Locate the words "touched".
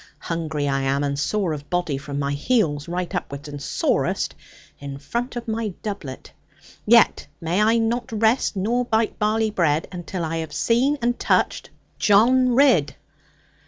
11.19-11.69